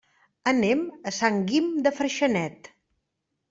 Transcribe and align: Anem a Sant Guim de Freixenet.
Anem 0.51 0.81
a 1.11 1.13
Sant 1.19 1.39
Guim 1.53 1.69
de 1.87 1.95
Freixenet. 2.01 2.75